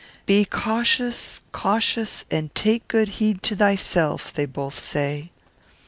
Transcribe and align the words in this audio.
"Be 0.25 0.45
cautious, 0.45 1.41
cautious, 1.51 2.25
and 2.31 2.55
take 2.55 2.87
good 2.87 3.07
heed 3.07 3.43
to 3.43 3.55
thyself," 3.55 4.33
they 4.33 4.47
both 4.47 4.83
say. 4.83 5.29